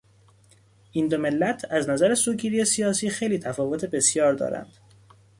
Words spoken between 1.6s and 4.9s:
از نظر سوگیری سیاسی خیلی تفاوت بسیار دارند.